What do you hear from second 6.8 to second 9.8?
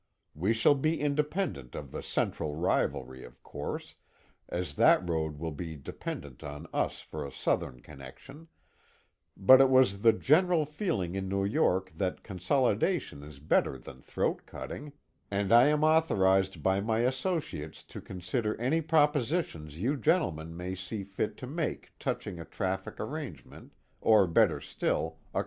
for a southern connection; but it